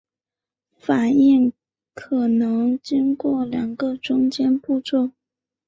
[0.79, 1.53] 反应
[1.93, 5.11] 可能经过两个中间步骤。